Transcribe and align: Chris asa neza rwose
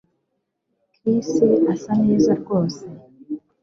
Chris 0.93 1.29
asa 1.73 1.91
neza 2.05 2.31
rwose 2.41 2.83